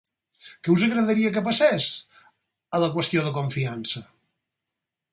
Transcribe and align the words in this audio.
Què 0.67 0.71
us 0.75 0.85
agradaria 0.87 1.33
que 1.35 1.43
passés 1.49 1.91
a 2.79 2.83
la 2.85 2.91
qüestió 2.99 3.27
de 3.31 3.37
confiança? 3.39 4.07